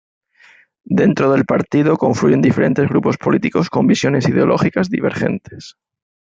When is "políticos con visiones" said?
3.19-4.27